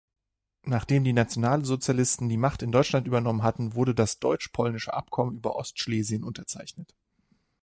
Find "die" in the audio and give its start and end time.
1.03-1.13, 2.27-2.35